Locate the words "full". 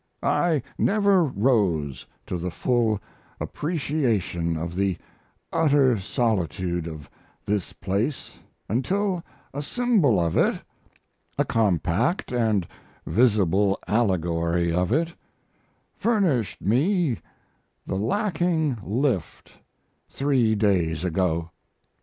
2.49-2.99